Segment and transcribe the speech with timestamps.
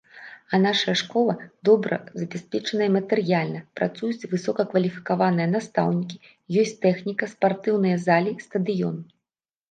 [0.53, 1.33] А нашая школа
[1.67, 6.17] добра забяспечаная матэрыяльна, працуюць высокакваліфікаваныя настаўнікі,
[6.63, 8.97] ёсць тэхніка, спартыўныя залі, стадыён.